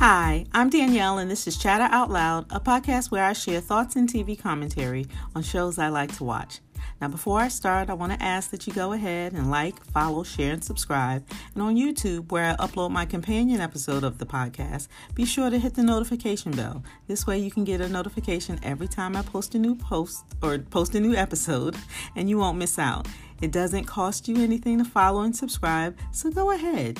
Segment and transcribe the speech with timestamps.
[0.00, 3.96] Hi, I'm Danielle, and this is Chatter Out Loud, a podcast where I share thoughts
[3.96, 5.04] and TV commentary
[5.36, 6.60] on shows I like to watch.
[7.02, 10.22] Now, before I start, I want to ask that you go ahead and like, follow,
[10.22, 11.28] share, and subscribe.
[11.52, 15.58] And on YouTube, where I upload my companion episode of the podcast, be sure to
[15.58, 16.82] hit the notification bell.
[17.06, 20.56] This way, you can get a notification every time I post a new post or
[20.56, 21.76] post a new episode,
[22.16, 23.06] and you won't miss out.
[23.42, 26.98] It doesn't cost you anything to follow and subscribe, so go ahead.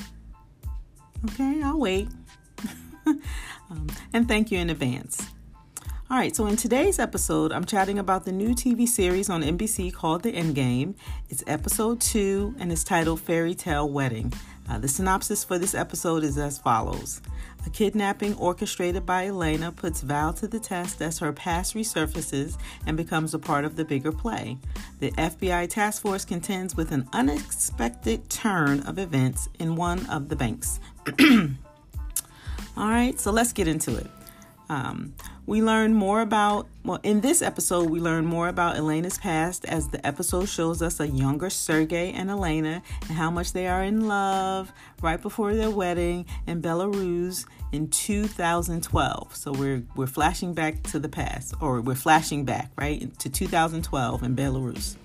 [1.25, 2.09] Okay, I'll wait.
[3.69, 5.25] um, and thank you in advance.
[6.11, 9.93] All right, so in today's episode, I'm chatting about the new TV series on NBC
[9.93, 10.95] called The Endgame.
[11.29, 14.33] It's episode two and it's titled Fairy Tale Wedding.
[14.69, 17.21] Uh, the synopsis for this episode is as follows
[17.65, 22.97] A kidnapping orchestrated by Elena puts Val to the test as her past resurfaces and
[22.97, 24.57] becomes a part of the bigger play.
[24.99, 30.35] The FBI task force contends with an unexpected turn of events in one of the
[30.35, 30.81] banks.
[32.77, 34.07] All right, so let's get into it.
[34.69, 35.13] Um,
[35.45, 39.89] we learn more about, well, in this episode, we learn more about Elena's past as
[39.89, 44.07] the episode shows us a younger Sergey and Elena and how much they are in
[44.07, 49.35] love right before their wedding in Belarus in 2012.
[49.35, 54.23] So we're we're flashing back to the past, or we're flashing back right to 2012
[54.23, 54.95] in Belarus.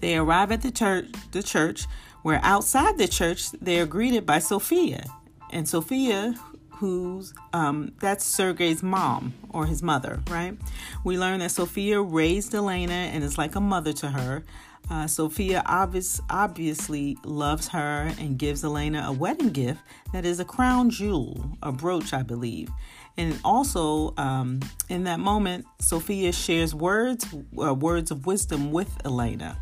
[0.00, 1.86] They arrive at the church, the church,
[2.22, 5.04] where outside the church they are greeted by Sophia,
[5.52, 6.34] and Sophia,
[6.70, 10.56] who's um, that's Sergey's mom or his mother, right?
[11.04, 14.44] We learn that Sophia raised Elena and is like a mother to her.
[14.90, 19.80] Uh, Sophia obvious, obviously loves her and gives Elena a wedding gift
[20.12, 22.70] that is a crown jewel, a brooch, I believe.
[23.18, 27.26] And also, um, in that moment, Sophia shares words,
[27.60, 29.60] uh, words of wisdom with Elena.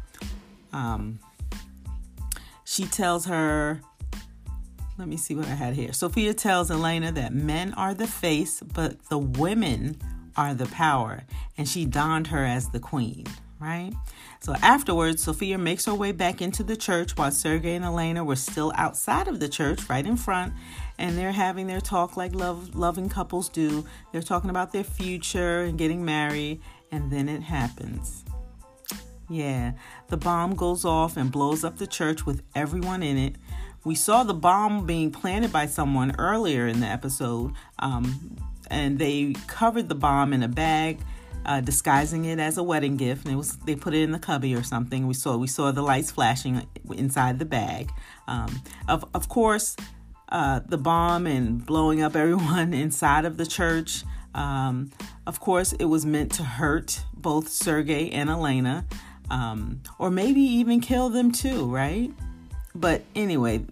[0.72, 1.18] Um,
[2.64, 3.80] she tells her
[4.98, 5.92] let me see what I had here.
[5.92, 10.00] Sophia tells Elena that men are the face, but the women
[10.36, 11.24] are the power,
[11.58, 13.24] and she donned her as the queen,
[13.60, 13.92] right?
[14.40, 18.36] So afterwards, Sophia makes her way back into the church while Sergey and Elena were
[18.36, 20.54] still outside of the church, right in front,
[20.98, 23.84] and they're having their talk like love loving couples do.
[24.12, 28.24] They're talking about their future and getting married, and then it happens.
[29.28, 29.72] Yeah,
[30.08, 33.36] the bomb goes off and blows up the church with everyone in it.
[33.86, 38.36] We saw the bomb being planted by someone earlier in the episode, um,
[38.68, 40.98] and they covered the bomb in a bag,
[41.44, 43.26] uh, disguising it as a wedding gift.
[43.26, 45.06] And it was they put it in the cubby or something.
[45.06, 46.66] We saw we saw the lights flashing
[46.96, 47.92] inside the bag.
[48.26, 49.76] Um, of of course,
[50.30, 54.02] uh, the bomb and blowing up everyone inside of the church.
[54.34, 54.90] Um,
[55.28, 58.84] of course, it was meant to hurt both Sergey and Elena,
[59.30, 62.10] um, or maybe even kill them too, right?
[62.74, 63.64] But anyway,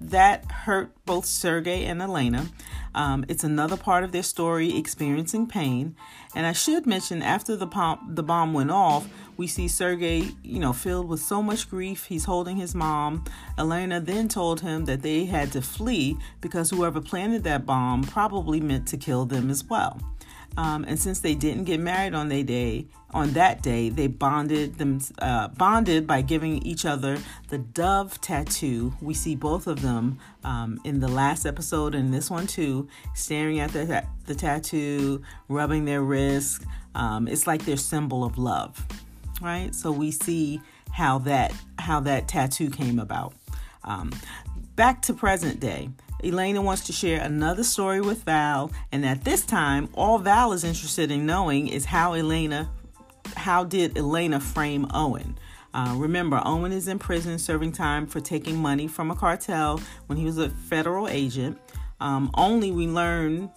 [0.00, 2.46] that hurt both Sergey and Elena.
[2.94, 5.94] Um, it's another part of their story experiencing pain.
[6.34, 10.58] And I should mention, after the, pom- the bomb went off, we see Sergey, you
[10.58, 12.06] know, filled with so much grief.
[12.06, 13.24] He's holding his mom.
[13.56, 18.60] Elena then told him that they had to flee because whoever planted that bomb probably
[18.60, 20.00] meant to kill them as well.
[20.56, 24.78] Um, and since they didn't get married on their day, on that day, they bonded
[24.78, 27.18] them uh, bonded by giving each other
[27.48, 28.94] the dove tattoo.
[29.00, 33.58] We see both of them um, in the last episode and this one too, staring
[33.58, 36.62] at the the tattoo, rubbing their wrist.
[36.94, 38.84] Um, it's like their symbol of love,
[39.40, 39.74] right?
[39.74, 40.60] So we see
[40.92, 43.34] how that how that tattoo came about.
[43.84, 44.12] Um,
[44.80, 45.90] back to present day.
[46.24, 50.64] Elena wants to share another story with Val, and at this time, all Val is
[50.64, 52.70] interested in knowing is how Elena,
[53.36, 55.38] how did Elena frame Owen?
[55.74, 60.16] Uh, remember, Owen is in prison serving time for taking money from a cartel when
[60.16, 61.58] he was a federal agent.
[62.00, 63.50] Um, only we learn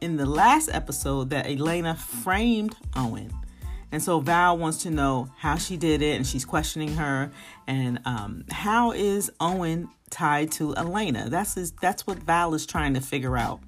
[0.00, 3.30] in the last episode that Elena framed Owen.
[3.92, 7.30] And so Val wants to know how she did it, and she's questioning her.
[7.66, 11.28] And um, how is Owen tied to Elena?
[11.28, 13.60] That's his, that's what Val is trying to figure out.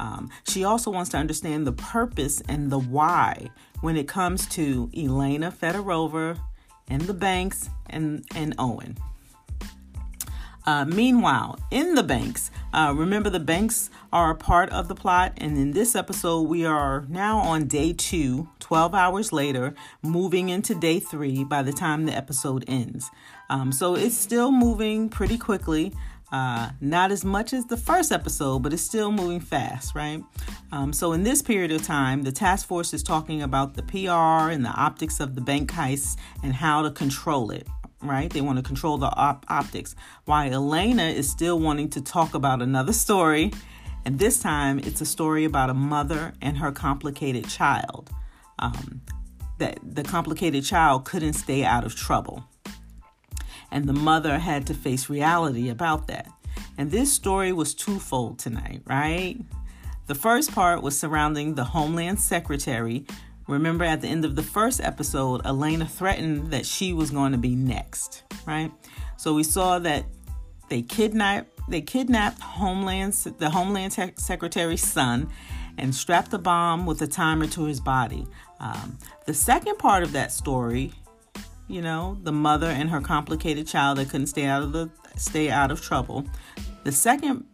[0.00, 3.50] Um, she also wants to understand the purpose and the why
[3.80, 6.38] when it comes to Elena Fedorova
[6.88, 8.96] and the banks and, and Owen.
[10.66, 15.32] Uh, meanwhile, in the banks, uh, remember the banks are a part of the plot,
[15.36, 20.74] and in this episode, we are now on day two, 12 hours later, moving into
[20.74, 23.10] day three by the time the episode ends.
[23.50, 25.92] Um, so it's still moving pretty quickly.
[26.32, 30.20] Uh, not as much as the first episode, but it's still moving fast, right?
[30.72, 34.50] Um, so, in this period of time, the task force is talking about the PR
[34.50, 37.68] and the optics of the bank heist and how to control it,
[38.04, 38.30] right?
[38.32, 39.96] They want to control the op- optics.
[40.24, 43.52] Why Elena is still wanting to talk about another story
[44.04, 48.10] And this time it's a story about a mother and her complicated child.
[48.58, 49.00] Um,
[49.58, 52.44] that the complicated child couldn't stay out of trouble.
[53.70, 56.28] And the mother had to face reality about that.
[56.76, 59.36] And this story was twofold tonight, right?
[60.06, 63.06] The first part was surrounding the Homeland Secretary.
[63.46, 67.38] Remember, at the end of the first episode, Elena threatened that she was going to
[67.38, 68.72] be next, right?
[69.16, 70.06] So we saw that
[70.68, 75.30] they kidnapped they kidnapped Homeland the Homeland Secretary's son
[75.78, 78.26] and strapped a bomb with a timer to his body.
[78.60, 80.92] Um, the second part of that story,
[81.68, 85.50] you know, the mother and her complicated child that couldn't stay out of the stay
[85.50, 86.24] out of trouble.
[86.84, 87.44] The second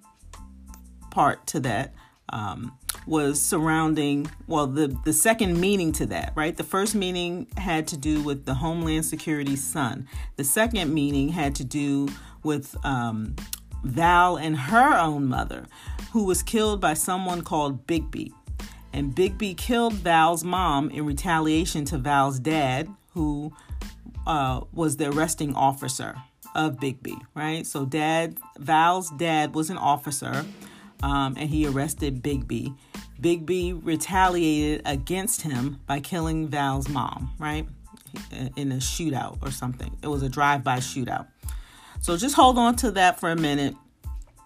[1.11, 1.95] part to that
[2.31, 6.56] um, was surrounding well the the second meaning to that right?
[6.56, 10.06] The first meaning had to do with the homeland security son.
[10.37, 12.08] The second meaning had to do
[12.43, 13.37] with um,
[13.85, 15.67] val and her own mother
[16.12, 18.32] who was killed by someone called bigby.
[18.93, 23.52] And bigby killed val's mom in retaliation to val's dad who
[24.26, 26.17] uh, was the arresting officer
[26.55, 27.67] of bigby right?
[27.67, 30.44] So dad val's dad was an officer
[31.02, 32.75] um, and he arrested Bigby.
[33.21, 37.67] Bigby retaliated against him by killing Val's mom, right?
[38.57, 39.97] In a shootout or something.
[40.03, 41.29] It was a drive by shootout.
[42.01, 43.75] So just hold on to that for a minute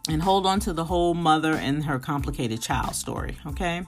[0.08, 3.84] and hold on to the whole mother and her complicated child story, okay?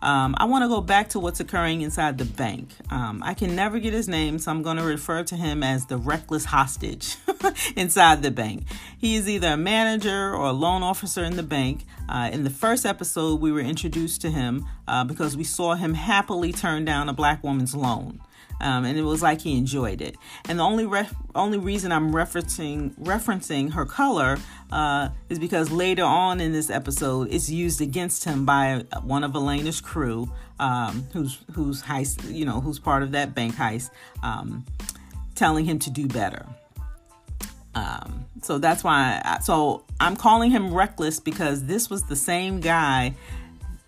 [0.00, 2.68] Um, I want to go back to what's occurring inside the bank.
[2.90, 5.86] Um, I can never get his name, so I'm going to refer to him as
[5.86, 7.16] the reckless hostage
[7.76, 8.64] inside the bank.
[8.96, 11.84] He is either a manager or a loan officer in the bank.
[12.08, 15.94] Uh, in the first episode, we were introduced to him uh, because we saw him
[15.94, 18.20] happily turn down a black woman's loan
[18.60, 20.16] um, and it was like he enjoyed it.
[20.48, 20.88] And the only
[21.34, 24.38] only reason I'm referencing referencing her color
[24.72, 29.34] uh, is because later on in this episode, it's used against him by one of
[29.34, 33.90] Elena's crew, um, who's who's heist, you know, who's part of that bank heist,
[34.22, 34.64] um,
[35.34, 36.46] telling him to do better.
[37.74, 39.20] Um, so that's why.
[39.24, 43.14] I, so I'm calling him reckless because this was the same guy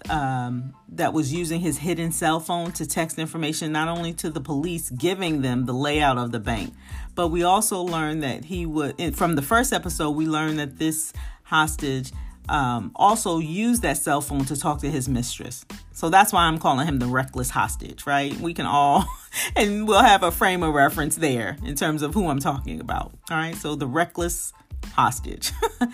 [0.09, 4.41] um, that was using his hidden cell phone to text information not only to the
[4.41, 6.73] police, giving them the layout of the bank,
[7.15, 11.13] but we also learned that he would, from the first episode, we learned that this
[11.43, 12.13] hostage
[12.49, 15.65] um, also used that cell phone to talk to his mistress.
[15.93, 18.35] So that's why I'm calling him the reckless hostage, right?
[18.41, 19.05] We can all,
[19.57, 23.13] and we'll have a frame of reference there in terms of who I'm talking about.
[23.31, 24.53] All right, so the reckless
[24.93, 25.53] hostage.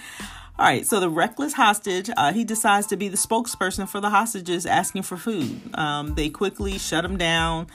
[0.58, 4.08] All right, so the reckless hostage, uh, he decides to be the spokesperson for the
[4.08, 5.61] hostages asking for food.
[5.75, 7.67] Um, they quickly shut him down.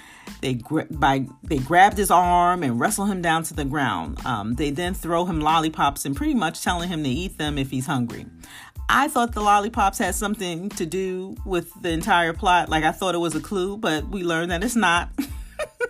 [0.41, 4.25] They gra- by they grabbed his arm and wrestle him down to the ground.
[4.25, 7.69] Um, they then throw him lollipops and pretty much telling him to eat them if
[7.69, 8.25] he's hungry.
[8.89, 12.69] I thought the lollipops had something to do with the entire plot.
[12.69, 15.11] Like I thought it was a clue, but we learned that it's not.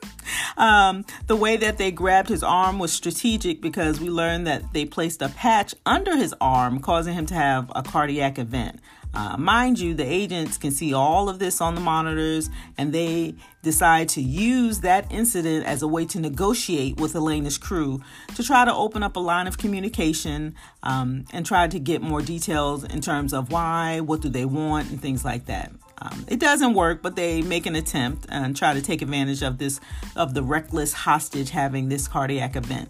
[0.57, 4.85] Um, the way that they grabbed his arm was strategic because we learned that they
[4.85, 8.79] placed a patch under his arm, causing him to have a cardiac event.
[9.13, 13.35] Uh, mind you, the agents can see all of this on the monitors, and they
[13.61, 18.01] decide to use that incident as a way to negotiate with Elena's crew
[18.35, 22.21] to try to open up a line of communication um, and try to get more
[22.21, 25.71] details in terms of why, what do they want, and things like that.
[26.01, 29.57] Um, it doesn't work, but they make an attempt and try to take advantage of
[29.57, 29.79] this
[30.15, 32.89] of the reckless hostage having this cardiac event.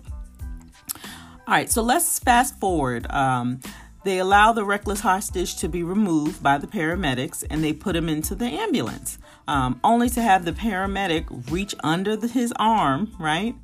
[1.47, 3.11] All right, so let's fast forward.
[3.11, 3.59] Um,
[4.03, 8.09] they allow the reckless hostage to be removed by the paramedics and they put him
[8.09, 13.55] into the ambulance, um, only to have the paramedic reach under the, his arm, right?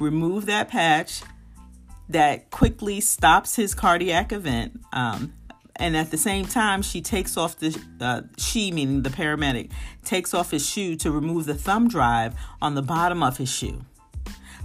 [0.00, 1.22] Remove that patch
[2.08, 4.80] that quickly stops his cardiac event.
[4.92, 5.34] Um,
[5.76, 9.70] and at the same time she takes off the uh, she meaning the paramedic
[10.04, 13.84] takes off his shoe to remove the thumb drive on the bottom of his shoe.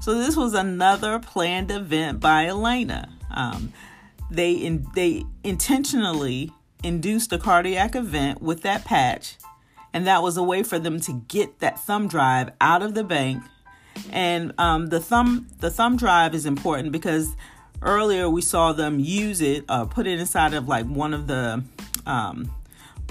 [0.01, 3.09] So this was another planned event by elena.
[3.33, 3.73] Um,
[4.31, 6.51] they in, they intentionally
[6.83, 9.37] induced a cardiac event with that patch
[9.93, 13.03] and that was a way for them to get that thumb drive out of the
[13.03, 13.43] bank.
[14.11, 17.35] And um, the thumb the thumb drive is important because
[17.81, 21.63] earlier we saw them use it, uh, put it inside of like one of the
[22.05, 22.51] um,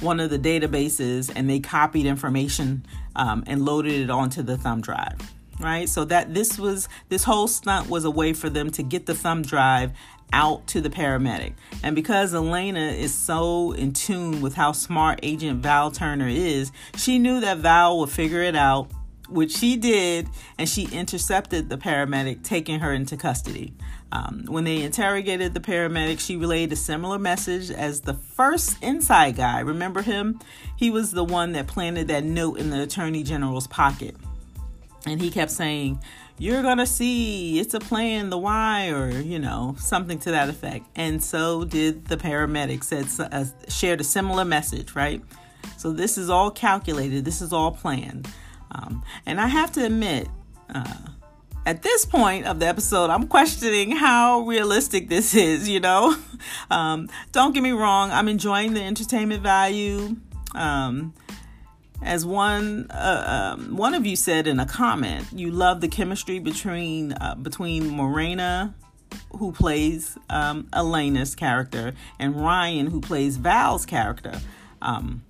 [0.01, 4.81] one of the databases, and they copied information um, and loaded it onto the thumb
[4.81, 5.19] drive.
[5.61, 9.07] Right, so that this was this whole stunt was a way for them to get
[9.07, 9.91] the thumb drive
[10.33, 11.55] out to the paramedic.
[11.83, 17.19] And because Elena is so in tune with how smart Agent Val Turner is, she
[17.19, 18.91] knew that Val would figure it out
[19.29, 23.75] which she did, and she intercepted the paramedic, taking her into custody.
[24.11, 29.37] Um, when they interrogated the paramedic, she relayed a similar message as the first inside
[29.37, 29.61] guy.
[29.61, 30.41] Remember him?
[30.77, 34.17] He was the one that planted that note in the attorney general's pocket.
[35.07, 36.01] And he kept saying,
[36.39, 40.49] You're going to see, it's a plan, the why, or, you know, something to that
[40.49, 40.87] effect.
[40.97, 45.23] And so did the paramedic, said, uh, shared a similar message, right?
[45.77, 48.29] So this is all calculated, this is all planned.
[48.73, 50.29] Um, and I have to admit,
[50.75, 50.95] uh,
[51.69, 56.17] at this point of the episode, I'm questioning how realistic this is, you know?
[56.71, 60.17] Um, don't get me wrong, I'm enjoying the entertainment value.
[60.55, 61.13] Um,
[62.01, 66.39] as one uh, um, one of you said in a comment, you love the chemistry
[66.39, 68.73] between uh, between Morena,
[69.37, 74.39] who plays um, Elena's character, and Ryan, who plays Val's character,
[74.81, 75.25] um,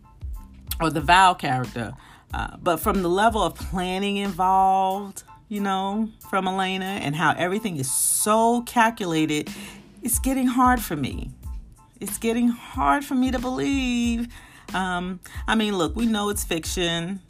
[0.81, 1.95] or the Val character.
[2.35, 7.77] Uh, but from the level of planning involved, you know, from Elena and how everything
[7.77, 9.51] is so calculated,
[10.03, 11.31] it's getting hard for me.
[12.01, 14.29] It's getting hard for me to believe.
[14.75, 17.21] Um, I mean, look, we know it's fiction.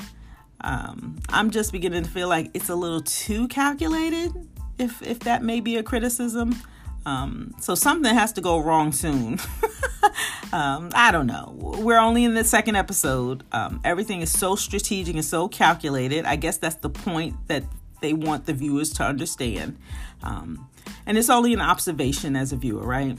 [0.60, 4.32] Um, I'm just beginning to feel like it's a little too calculated,
[4.78, 6.56] if if that may be a criticism.
[7.06, 9.38] Um, so something has to go wrong soon.
[10.52, 11.54] um, I don't know.
[11.56, 13.44] We're only in the second episode.
[13.52, 16.26] Um, everything is so strategic and so calculated.
[16.26, 17.64] I guess that's the point that
[18.00, 19.78] they want the viewers to understand.
[20.22, 20.68] Um,
[21.06, 23.18] and it's only an observation as a viewer, right?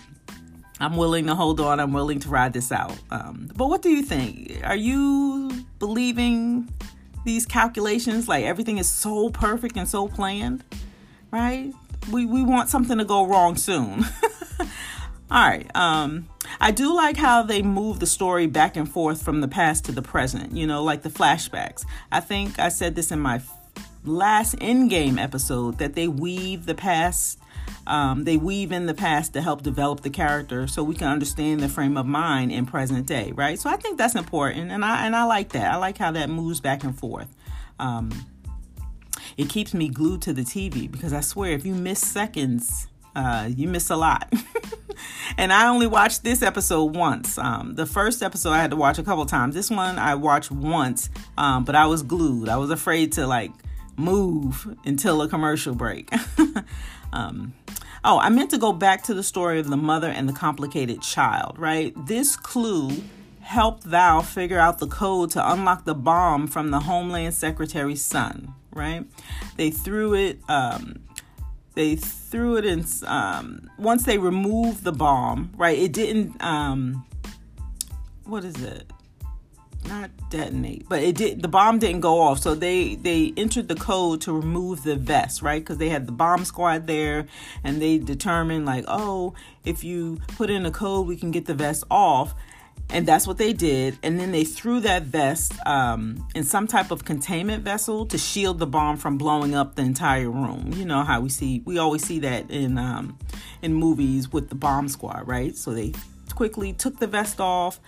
[0.79, 1.79] I'm willing to hold on.
[1.79, 2.97] I'm willing to ride this out.
[3.11, 4.61] Um, but what do you think?
[4.63, 6.69] Are you believing
[7.25, 8.27] these calculations?
[8.27, 10.63] Like everything is so perfect and so planned,
[11.31, 11.73] right?
[12.11, 14.05] We we want something to go wrong soon.
[15.31, 15.69] All right.
[15.75, 16.27] Um,
[16.59, 19.91] I do like how they move the story back and forth from the past to
[19.91, 20.53] the present.
[20.53, 21.85] You know, like the flashbacks.
[22.11, 23.41] I think I said this in my
[24.03, 27.39] last Endgame episode that they weave the past,
[27.87, 31.61] um, they weave in the past to help develop the character so we can understand
[31.61, 33.59] the frame of mind in present day, right?
[33.59, 35.71] So I think that's important, and I and I like that.
[35.71, 37.27] I like how that moves back and forth.
[37.79, 38.11] Um,
[39.37, 43.49] it keeps me glued to the TV because I swear, if you miss seconds, uh,
[43.55, 44.31] you miss a lot.
[45.37, 47.37] and I only watched this episode once.
[47.37, 49.55] Um, the first episode I had to watch a couple times.
[49.55, 52.49] This one I watched once, um, but I was glued.
[52.49, 53.51] I was afraid to like
[53.99, 56.11] move until a commercial break.
[57.13, 57.53] um,
[58.03, 61.01] oh, I meant to go back to the story of the mother and the complicated
[61.01, 61.93] child, right?
[62.07, 62.91] This clue
[63.41, 68.53] helped Val figure out the code to unlock the bomb from the Homeland Secretary's son,
[68.71, 69.05] right?
[69.57, 70.39] They threw it.
[70.47, 71.01] Um,
[71.75, 72.85] they threw it in.
[73.05, 75.77] Um, once they removed the bomb, right?
[75.77, 76.41] It didn't.
[76.43, 77.05] Um,
[78.23, 78.91] what is it?
[79.87, 81.41] Not detonate, but it did.
[81.41, 85.41] The bomb didn't go off, so they they entered the code to remove the vest,
[85.41, 85.61] right?
[85.61, 87.27] Because they had the bomb squad there,
[87.63, 89.33] and they determined like, oh,
[89.65, 92.35] if you put in a code, we can get the vest off,
[92.89, 93.97] and that's what they did.
[94.03, 98.59] And then they threw that vest um, in some type of containment vessel to shield
[98.59, 100.73] the bomb from blowing up the entire room.
[100.75, 103.17] You know how we see, we always see that in um,
[103.61, 105.55] in movies with the bomb squad, right?
[105.55, 105.93] So they
[106.35, 107.79] quickly took the vest off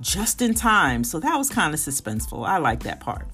[0.00, 1.04] just in time.
[1.04, 2.46] So that was kind of suspenseful.
[2.46, 3.26] I like that part.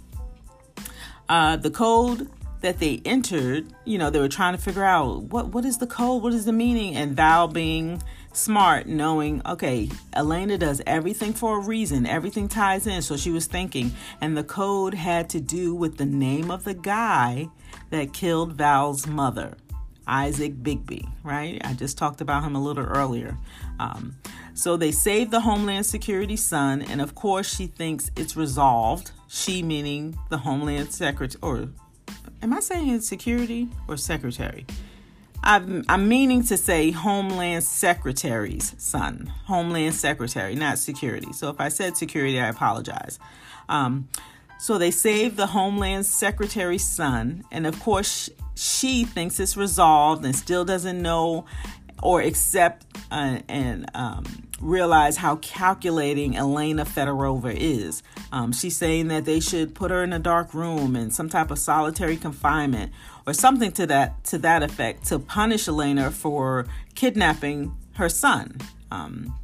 [1.28, 2.28] Uh, the code
[2.60, 5.86] that they entered, you know, they were trying to figure out what what is the
[5.86, 8.02] code, what is the meaning, and Val being
[8.32, 13.02] smart, knowing, okay, Elena does everything for a reason, everything ties in.
[13.02, 16.74] So she was thinking, and the code had to do with the name of the
[16.74, 17.48] guy
[17.90, 19.56] that killed Val's mother.
[20.10, 21.60] Isaac Bigby, right?
[21.64, 23.38] I just talked about him a little earlier.
[23.78, 24.16] Um,
[24.54, 29.12] so they save the Homeland Security son, and of course, she thinks it's resolved.
[29.28, 31.68] She meaning the Homeland Secretary, or
[32.42, 34.66] am I saying security or secretary?
[35.42, 41.32] I'm, I'm meaning to say Homeland Secretary's son, Homeland Secretary, not security.
[41.32, 43.18] So if I said security, I apologize.
[43.68, 44.08] Um,
[44.60, 50.36] so they save the Homeland Secretary's son, and of course, she thinks it's resolved and
[50.36, 51.46] still doesn't know
[52.02, 54.24] or accept uh, and um,
[54.60, 58.02] realize how calculating Elena Fedorova is.
[58.32, 61.50] Um, she's saying that they should put her in a dark room in some type
[61.50, 62.92] of solitary confinement
[63.26, 68.58] or something to that to that effect to punish Elena for kidnapping her son.
[68.90, 69.34] Um,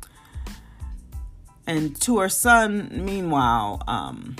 [1.66, 4.36] and to her son, meanwhile, um,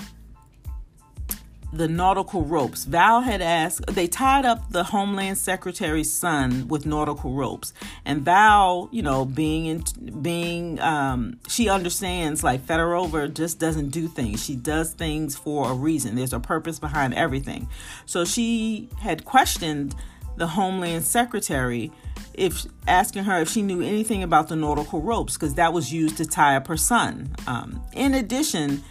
[1.73, 2.85] the nautical ropes.
[2.85, 7.73] Val had asked, they tied up the Homeland Secretary's son with nautical ropes.
[8.05, 14.07] And Val, you know, being in, being, um, she understands like Fedorova just doesn't do
[14.07, 14.43] things.
[14.43, 16.15] She does things for a reason.
[16.15, 17.67] There's a purpose behind everything.
[18.05, 19.95] So she had questioned
[20.37, 21.91] the Homeland Secretary
[22.33, 26.17] if asking her if she knew anything about the nautical ropes because that was used
[26.17, 27.35] to tie up her son.
[27.47, 28.83] Um, in addition,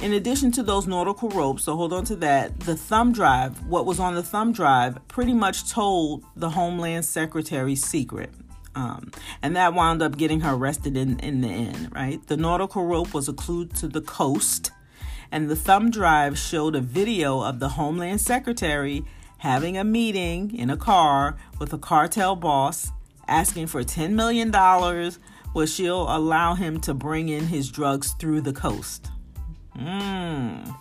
[0.00, 3.84] in addition to those nautical ropes, so hold on to that, the thumb drive, what
[3.84, 8.30] was on the thumb drive, pretty much told the Homeland Secretary's secret.
[8.76, 9.10] Um,
[9.42, 12.24] and that wound up getting her arrested in, in the end, right?
[12.28, 14.70] The nautical rope was a clue to the coast,
[15.32, 19.04] and the thumb drive showed a video of the Homeland Secretary
[19.38, 22.92] having a meeting in a car with a cartel boss
[23.26, 24.52] asking for $10 million,
[25.52, 29.08] where she'll allow him to bring in his drugs through the coast.
[29.78, 30.74] Mmm.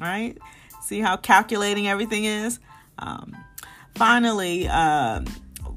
[0.00, 0.36] Right?
[0.82, 2.58] See how calculating everything is?
[2.98, 3.36] Um,
[3.94, 5.22] finally, uh,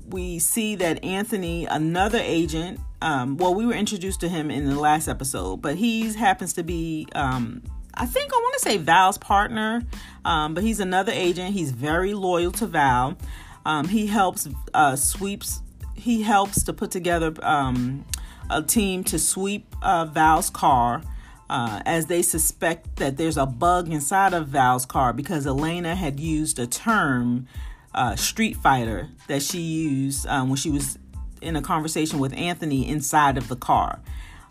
[0.10, 4.79] we see that Anthony, another agent, um, well, we were introduced to him in the
[4.79, 7.62] last episode, but he happens to be, um,
[7.94, 9.84] I think I want to say Val's partner,
[10.24, 11.53] um, but he's another agent.
[11.53, 13.17] He's very loyal to Val.
[13.65, 15.62] Um, he helps uh, sweeps.
[15.94, 18.05] He helps to put together um,
[18.50, 21.01] a team to sweep uh, Val's car
[21.50, 26.20] uh, as they suspect that there's a bug inside of Val's car because Elena had
[26.20, 27.48] used a term,
[27.94, 30.98] uh, Street Fighter, that she used um, when she was
[31.42, 34.00] in a conversation with Anthony inside of the car.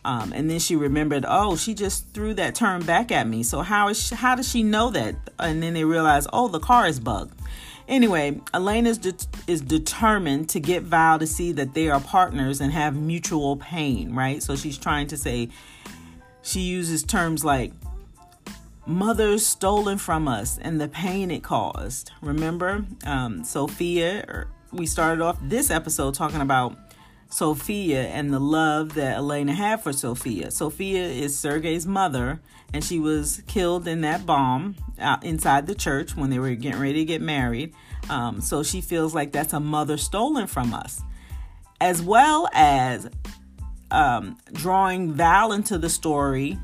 [0.05, 3.43] Um, and then she remembered, oh, she just threw that term back at me.
[3.43, 5.17] So how is she, how does she know that?
[5.39, 7.41] And then they realize, oh, the car is bugged.
[7.89, 9.15] Anyway, Elena is, de-
[9.47, 14.15] is determined to get Val to see that they are partners and have mutual pain,
[14.15, 14.43] right?
[14.43, 15.49] So she's trying to say,
[16.45, 17.73] she uses terms like
[18.87, 22.13] mothers stolen from us and the pain it caused.
[22.21, 26.77] Remember, um, Sophia, we started off this episode talking about
[27.31, 30.51] Sophia and the love that Elena had for Sophia.
[30.51, 32.41] Sophia is Sergei's mother,
[32.73, 36.81] and she was killed in that bomb out inside the church when they were getting
[36.81, 37.75] ready to get married.
[38.09, 41.01] Um, so she feels like that's a mother stolen from us,
[41.81, 43.09] as well as
[43.95, 46.59] um, drawing Val into the story,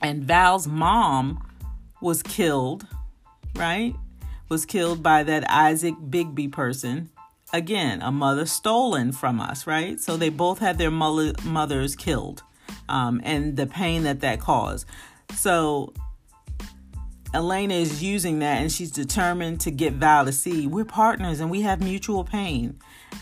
[0.00, 1.46] and Val's mom
[2.00, 2.86] was killed,
[3.54, 3.94] right?
[4.48, 7.10] Was killed by that Isaac Bigby person.
[7.52, 10.00] Again, a mother stolen from us, right?
[10.00, 12.42] So they both had their mother, mothers killed,
[12.88, 14.86] um, and the pain that that caused.
[15.34, 15.92] So
[17.34, 21.50] Elena is using that and she's determined to get Val to see we're partners and
[21.50, 22.78] we have mutual pain.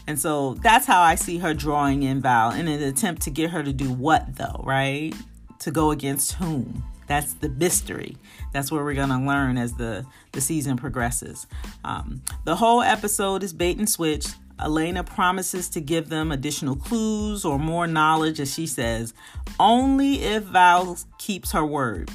[0.06, 3.50] And so that's how I see her drawing in Val in an attempt to get
[3.50, 5.14] her to do what, though, right?
[5.60, 6.84] To go against whom?
[7.06, 8.16] That's the mystery.
[8.52, 11.46] That's what we're going to learn as the, the season progresses.
[11.84, 14.26] Um, the whole episode is bait and switch.
[14.60, 19.14] Elena promises to give them additional clues or more knowledge, as she says,
[19.58, 22.10] only if Val keeps her word.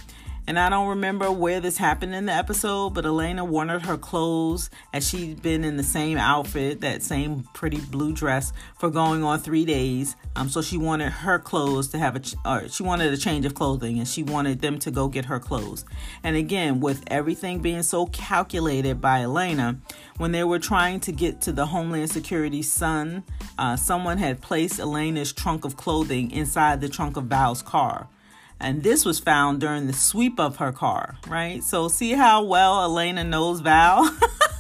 [0.48, 4.70] And I don't remember where this happened in the episode, but Elena wanted her clothes
[4.94, 9.40] as she'd been in the same outfit, that same pretty blue dress, for going on
[9.40, 10.16] three days.
[10.36, 13.46] Um, so she wanted her clothes to have a, ch- or she wanted a change
[13.46, 15.84] of clothing, and she wanted them to go get her clothes.
[16.24, 19.80] And again, with everything being so calculated by Elena,
[20.18, 23.24] when they were trying to get to the Homeland Security's son,
[23.58, 28.10] uh, someone had placed Elena's trunk of clothing inside the trunk of Val's car.
[28.60, 31.62] And this was found during the sweep of her car, right?
[31.64, 34.10] So, see how well Elena knows Val?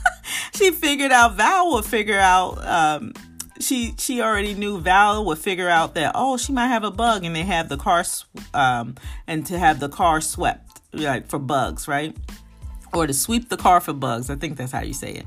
[0.55, 2.65] she figured out Val would figure out.
[2.65, 3.13] Um,
[3.59, 7.23] she she already knew Val would figure out that oh she might have a bug
[7.23, 8.03] and they have the car
[8.53, 8.95] um,
[9.27, 12.15] and to have the car swept like for bugs right
[12.93, 15.25] or to sweep the car for bugs I think that's how you say it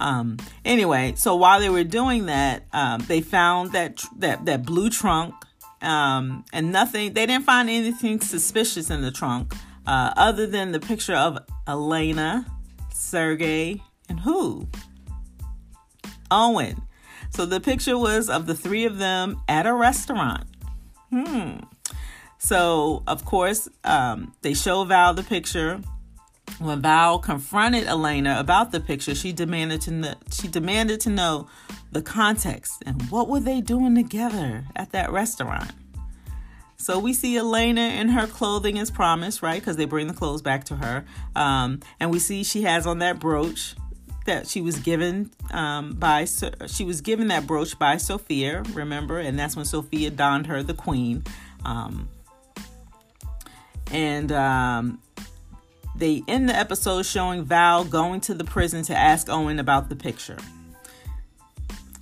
[0.00, 4.90] um, anyway so while they were doing that um, they found that that that blue
[4.90, 5.34] trunk
[5.84, 9.54] um, and nothing, they didn't find anything suspicious in the trunk
[9.86, 12.46] uh, other than the picture of Elena,
[12.92, 14.68] Sergey, and who?
[16.30, 16.82] Owen.
[17.30, 20.44] So the picture was of the three of them at a restaurant.
[21.10, 21.58] Hmm.
[22.38, 25.80] So, of course, um, they show Val the picture.
[26.58, 31.48] When Val confronted Elena about the picture, she demanded to know, she demanded to know
[31.90, 35.72] the context and what were they doing together at that restaurant.
[36.76, 39.60] So we see Elena in her clothing as promised, right?
[39.60, 41.04] Because they bring the clothes back to her,
[41.34, 43.74] um, and we see she has on that brooch
[44.26, 46.26] that she was given um, by
[46.66, 48.62] she was given that brooch by Sophia.
[48.74, 51.24] Remember, and that's when Sophia donned her the queen.
[51.64, 52.08] Um,
[53.90, 55.00] and um,
[55.96, 59.96] they end the episode showing Val going to the prison to ask Owen about the
[59.96, 60.38] picture.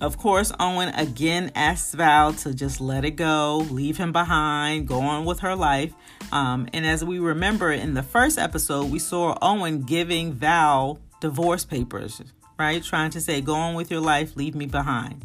[0.01, 4.99] Of course, Owen again asks Val to just let it go, leave him behind, go
[4.99, 5.93] on with her life.
[6.31, 11.63] Um, and as we remember in the first episode, we saw Owen giving Val divorce
[11.63, 12.21] papers,
[12.59, 12.83] right?
[12.83, 15.23] Trying to say, go on with your life, leave me behind.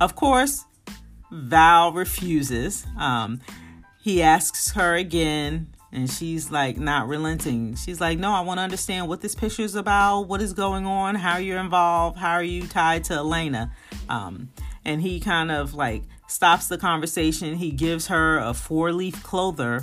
[0.00, 0.64] Of course,
[1.30, 2.84] Val refuses.
[2.98, 3.40] Um,
[4.00, 7.74] he asks her again, and she's like not relenting.
[7.76, 10.86] She's like, No, I want to understand what this picture is about, what is going
[10.86, 13.72] on, how you're involved, how are you tied to Elena.
[14.08, 14.50] Um,
[14.84, 17.56] and he kind of like stops the conversation.
[17.56, 19.82] He gives her a four leaf clover,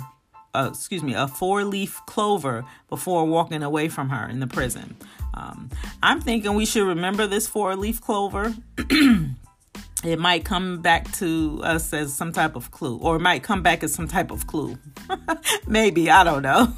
[0.54, 4.96] uh, excuse me, a four leaf clover before walking away from her in the prison.
[5.34, 5.70] Um,
[6.02, 8.54] I'm thinking we should remember this four leaf clover.
[10.04, 13.62] it might come back to us as some type of clue, or it might come
[13.62, 14.78] back as some type of clue.
[15.66, 16.74] Maybe, I don't know.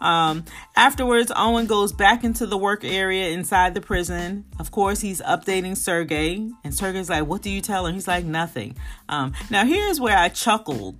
[0.00, 0.44] Um,
[0.76, 4.44] afterwards, Owen goes back into the work area inside the prison.
[4.58, 7.94] Of course, he's updating Sergey, and Sergey's like, What do you tell him?
[7.94, 8.76] He's like, Nothing.
[9.08, 10.98] Um, now, here's where I chuckled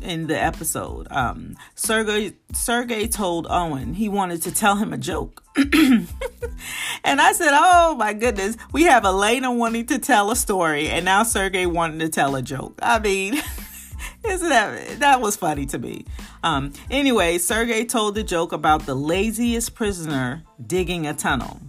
[0.00, 1.06] in the episode.
[1.10, 5.42] Um, Sergey, Sergey told Owen he wanted to tell him a joke.
[5.56, 6.06] and
[7.04, 11.22] I said, Oh my goodness, we have Elena wanting to tell a story, and now
[11.22, 12.78] Sergey wanting to tell a joke.
[12.82, 13.34] I mean,
[14.24, 16.04] isn't that that was funny to me?
[16.42, 21.60] Um, anyway, Sergey told the joke about the laziest prisoner digging a tunnel.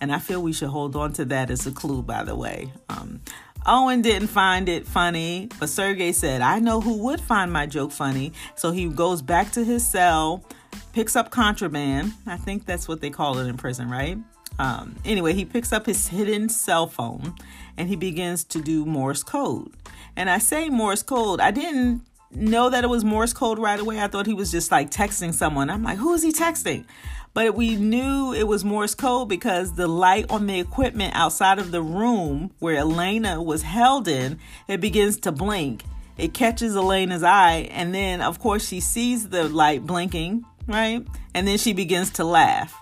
[0.00, 2.72] And I feel we should hold on to that as a clue, by the way.
[2.88, 3.22] Um,
[3.66, 7.92] Owen didn't find it funny, but Sergey said, I know who would find my joke
[7.92, 8.32] funny.
[8.56, 10.44] So he goes back to his cell,
[10.92, 12.12] picks up contraband.
[12.26, 14.18] I think that's what they call it in prison, right?
[14.58, 17.34] Um, anyway, he picks up his hidden cell phone
[17.76, 19.72] and he begins to do Morse code.
[20.14, 24.00] And I say Morse code, I didn't know that it was Morse code right away.
[24.00, 25.70] I thought he was just like texting someone.
[25.70, 26.84] I'm like, who is he texting?
[27.34, 31.72] But we knew it was Morse code because the light on the equipment outside of
[31.72, 35.82] the room where Elena was held in, it begins to blink.
[36.16, 41.04] It catches Elena's eye, and then of course she sees the light blinking, right?
[41.34, 42.72] And then she begins to laugh.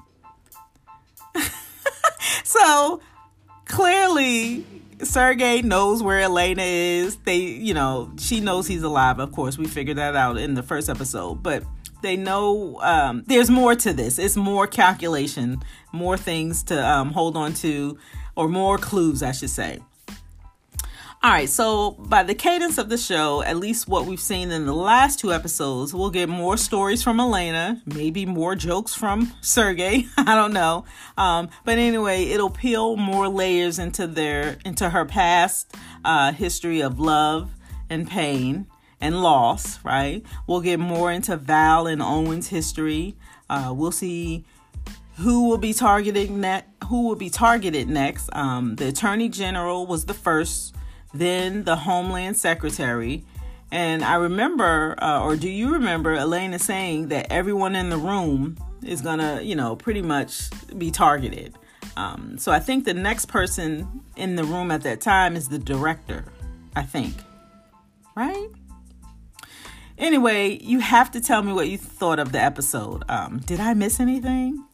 [2.45, 3.01] so
[3.65, 4.67] clearly
[5.03, 7.17] Sergey knows where Elena is.
[7.25, 9.19] They, you know, she knows he's alive.
[9.19, 11.43] Of course, we figured that out in the first episode.
[11.43, 11.65] But
[12.03, 14.19] they know um, there's more to this.
[14.19, 15.63] It's more calculation,
[15.93, 17.99] more things to um, hold on to,
[18.37, 19.79] or more clues, I should say.
[21.25, 24.67] All right, so by the cadence of the show, at least what we've seen in
[24.67, 30.09] the last two episodes, we'll get more stories from Elena, maybe more jokes from Sergey.
[30.17, 30.85] I don't know,
[31.17, 36.99] um, but anyway, it'll peel more layers into their into her past uh, history of
[36.99, 37.53] love
[37.89, 38.67] and pain
[39.03, 39.85] and loss.
[39.85, 40.25] Right?
[40.47, 43.17] We'll get more into Val and Owen's history.
[43.51, 44.47] Uh, we'll see
[45.17, 46.69] who will be targeting next.
[46.89, 48.31] Who will be targeted next?
[48.33, 50.75] Um, the Attorney General was the first
[51.15, 53.25] then the Homeland Secretary.
[53.71, 58.59] And I remember, uh, or do you remember, Elena saying that everyone in the room
[58.83, 61.55] is gonna, you know, pretty much be targeted.
[61.97, 65.59] Um, so I think the next person in the room at that time is the
[65.59, 66.25] director.
[66.75, 67.15] I think,
[68.15, 68.49] right?
[70.03, 73.05] Anyway, you have to tell me what you thought of the episode.
[73.09, 74.67] Um, did I miss anything?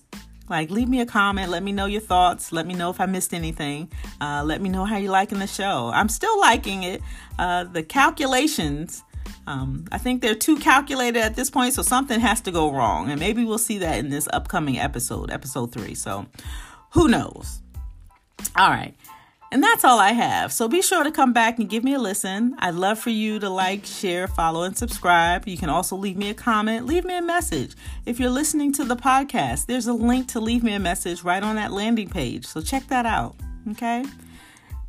[0.48, 1.50] Like, leave me a comment.
[1.50, 2.50] Let me know your thoughts.
[2.50, 3.92] Let me know if I missed anything.
[4.22, 5.90] Uh, let me know how you're liking the show.
[5.92, 7.02] I'm still liking it.
[7.38, 9.04] Uh, the calculations,
[9.46, 13.10] um, I think they're too calculated at this point, so something has to go wrong.
[13.10, 15.94] And maybe we'll see that in this upcoming episode, episode three.
[15.94, 16.24] So,
[16.92, 17.60] who knows?
[18.56, 18.94] All right.
[19.50, 20.52] And that's all I have.
[20.52, 22.54] So be sure to come back and give me a listen.
[22.58, 25.48] I'd love for you to like, share, follow, and subscribe.
[25.48, 27.74] You can also leave me a comment, leave me a message.
[28.04, 31.42] If you're listening to the podcast, there's a link to leave me a message right
[31.42, 32.44] on that landing page.
[32.44, 33.36] So check that out.
[33.70, 34.04] Okay.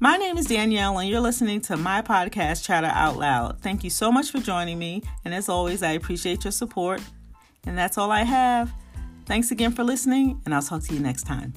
[0.01, 3.59] My name is Danielle, and you're listening to my podcast, Chatter Out Loud.
[3.61, 5.03] Thank you so much for joining me.
[5.25, 7.01] And as always, I appreciate your support.
[7.65, 8.71] And that's all I have.
[9.25, 11.53] Thanks again for listening, and I'll talk to you next time.